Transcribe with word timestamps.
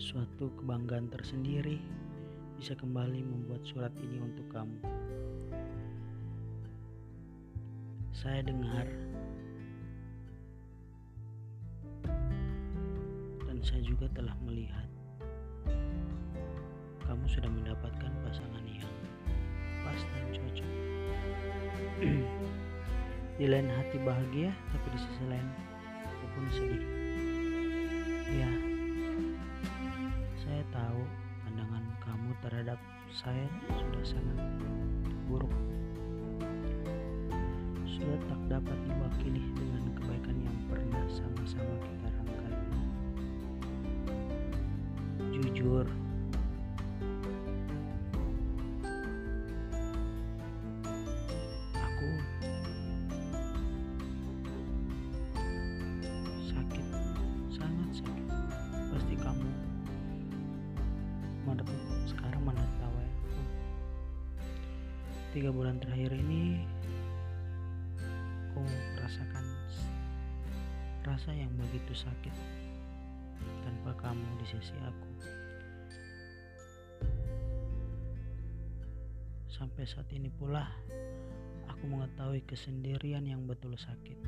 suatu 0.00 0.48
kebanggaan 0.56 1.12
tersendiri 1.12 1.76
bisa 2.56 2.72
kembali 2.72 3.20
membuat 3.20 3.60
surat 3.68 3.92
ini 4.00 4.16
untuk 4.16 4.48
kamu. 4.48 4.80
Saya 8.16 8.40
dengar 8.40 8.88
dan 13.44 13.60
saya 13.60 13.84
juga 13.84 14.08
telah 14.16 14.32
melihat 14.40 14.88
kamu 17.04 17.24
sudah 17.28 17.52
mendapatkan 17.52 18.12
pasangan 18.24 18.64
yang 18.64 18.88
pas 19.84 20.00
dan 20.00 20.26
cocok. 20.32 20.70
di 23.38 23.44
lain 23.44 23.68
hati 23.68 24.00
bahagia, 24.00 24.48
tapi 24.72 24.86
di 24.96 24.98
sisi 25.04 25.24
lain 25.28 25.48
aku 26.08 26.24
pun 26.32 26.44
sedih. 26.56 26.99
Saya 33.10 33.42
sudah 33.74 34.04
sangat 34.06 34.38
buruk. 35.26 35.50
Sudah 37.82 38.18
tak 38.30 38.40
dapat 38.46 38.78
diwakili 38.86 39.42
dengan 39.58 39.82
kebaikan 39.98 40.36
yang 40.38 40.58
pernah 40.70 41.04
sama-sama 41.10 41.74
kita 41.82 42.08
rangkai. 42.14 42.54
Jujur, 45.34 45.86
Tiga 65.30 65.54
bulan 65.54 65.78
terakhir 65.78 66.10
ini 66.10 66.66
aku 68.50 68.66
merasakan 68.66 69.46
rasa 71.06 71.30
yang 71.30 71.54
begitu 71.54 71.94
sakit 71.94 72.34
tanpa 73.62 73.94
kamu 74.02 74.26
di 74.42 74.46
sisi 74.50 74.74
aku. 74.82 75.10
Sampai 79.54 79.86
saat 79.86 80.10
ini 80.10 80.26
pula 80.34 80.66
aku 81.70 81.86
mengetahui 81.86 82.42
kesendirian 82.42 83.22
yang 83.22 83.46
betul 83.46 83.78
sakit. 83.78 84.18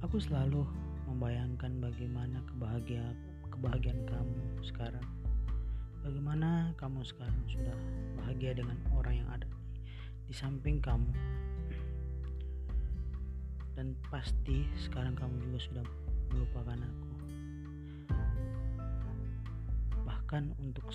Aku 0.00 0.16
selalu 0.16 0.64
membayangkan 1.04 1.84
bagaimana 1.84 2.40
kebahagiaan 2.48 3.20
kebahagiaan 3.52 4.00
kamu 4.08 4.40
sekarang. 4.64 5.21
Bagaimana 6.02 6.74
kamu 6.82 7.06
sekarang 7.06 7.46
sudah 7.46 7.78
bahagia 8.18 8.58
dengan 8.58 8.74
orang 8.98 9.22
yang 9.22 9.28
ada 9.30 9.46
di, 10.26 10.34
samping 10.34 10.82
kamu. 10.82 11.14
Dan 13.78 13.94
pasti 14.10 14.66
sekarang 14.82 15.14
kamu 15.14 15.38
juga 15.46 15.58
sudah 15.62 15.86
melupakan 16.34 16.74
aku. 16.82 17.10
Bahkan 20.02 20.58
untuk 20.58 20.90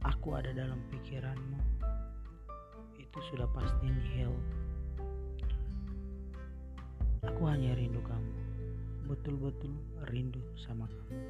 aku 0.00 0.28
ada 0.32 0.48
dalam 0.56 0.80
pikiranmu 0.88 1.60
itu 2.96 3.18
sudah 3.28 3.44
pasti 3.52 3.84
nihil. 3.84 4.32
Aku 7.28 7.44
hanya 7.52 7.76
rindu 7.76 8.00
kamu. 8.00 8.32
Betul-betul 9.12 9.76
rindu 10.08 10.40
sama 10.56 10.88
kamu. 10.88 11.20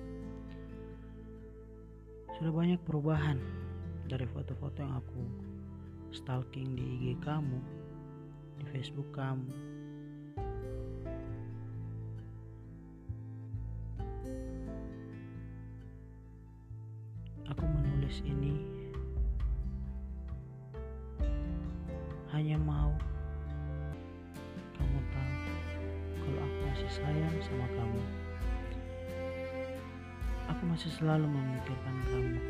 Sudah 2.41 2.49
banyak 2.49 2.81
perubahan 2.89 3.37
dari 4.09 4.25
foto-foto 4.25 4.81
yang 4.81 4.97
aku 4.97 5.23
stalking 6.13 6.77
di 6.77 7.13
IG 7.13 7.21
kamu, 7.25 7.61
di 8.61 8.65
Facebook 8.73 9.09
kamu. 9.13 9.53
Aku 17.53 17.65
menulis 17.69 18.25
ini 18.25 18.65
hanya 22.33 22.57
mau 22.57 22.97
kamu 24.81 24.99
tahu 25.13 25.37
kalau 26.17 26.41
aku 26.41 26.59
masih 26.65 26.91
sayang 26.97 27.37
sama 27.45 27.67
kamu. 27.77 28.22
Masih 30.73 30.89
selalu 30.97 31.29
memikirkan 31.29 31.97
kamu. 32.09 32.41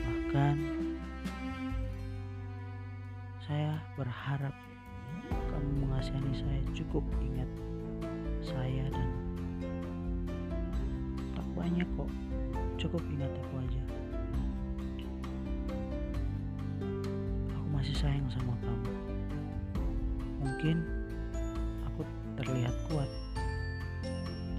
Bahkan 0.00 0.56
saya 3.44 3.76
berharap 4.00 4.56
kamu 5.28 5.84
mengasihani 5.84 6.32
saya 6.40 6.60
cukup 6.72 7.04
ingat 7.20 7.50
saya 8.40 8.88
dan 8.96 9.08
tak 11.36 11.44
banyak 11.52 11.84
kok. 12.00 12.08
Cukup 12.80 13.04
ingat 13.12 13.28
aku 13.28 13.54
aja. 13.60 13.82
Aku 17.60 17.68
masih 17.76 17.92
sayang 17.92 18.24
sama 18.32 18.56
kamu. 18.64 18.92
Mungkin 20.40 20.76
aku 21.92 22.08
terlihat 22.40 22.72
kuat, 22.88 23.10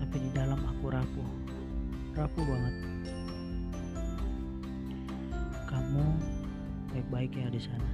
tapi 0.06 0.22
di 0.22 0.30
dalam 0.38 0.62
aku 0.62 0.94
rapuh 0.94 1.41
rapuh 2.16 2.44
banget. 2.44 2.76
Kamu 5.68 6.06
baik-baik 6.92 7.32
ya 7.32 7.48
di 7.48 7.62
sana. 7.64 7.92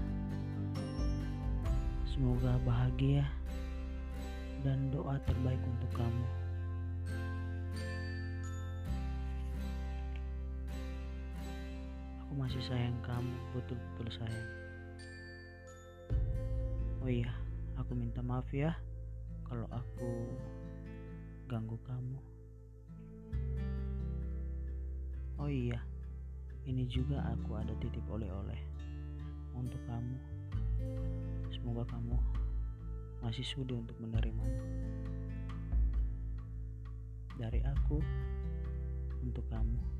Semoga 2.10 2.58
bahagia 2.66 3.22
dan 4.66 4.90
doa 4.90 5.22
terbaik 5.30 5.62
untuk 5.62 5.92
kamu. 5.94 6.26
Aku 12.26 12.34
masih 12.42 12.62
sayang 12.66 12.98
kamu, 13.06 13.36
betul-betul 13.54 14.08
sayang. 14.18 14.50
Oh 17.06 17.10
iya, 17.10 17.30
aku 17.78 17.94
minta 17.94 18.26
maaf 18.26 18.50
ya 18.50 18.74
kalau 19.46 19.70
aku 19.70 20.10
ganggu 21.46 21.78
kamu. 21.86 22.37
Oh 25.48 25.56
iya, 25.56 25.80
ini 26.68 26.84
juga 26.92 27.24
aku 27.24 27.56
ada 27.56 27.72
titip 27.80 28.04
oleh-oleh 28.12 28.60
untuk 29.56 29.80
kamu. 29.88 30.20
Semoga 31.56 31.88
kamu 31.88 32.20
masih 33.24 33.48
sudi 33.48 33.72
untuk 33.72 33.96
menerimanya. 33.96 34.60
Dari 37.40 37.64
aku 37.64 38.04
untuk 39.24 39.48
kamu. 39.48 39.97